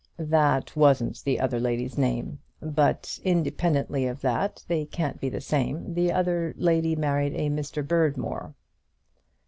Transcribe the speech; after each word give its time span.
"That 0.17 0.75
wasn't 0.75 1.21
the 1.23 1.39
other 1.39 1.59
lady's 1.59 1.95
name. 1.95 2.39
But, 2.59 3.19
independently 3.23 4.07
of 4.07 4.19
that, 4.21 4.65
they 4.67 4.83
can't 4.85 5.21
be 5.21 5.29
the 5.29 5.41
same. 5.41 5.93
The 5.93 6.11
other 6.11 6.55
lady 6.57 6.95
married 6.95 7.35
a 7.35 7.51
Mr. 7.51 7.87
Berdmore." 7.87 8.55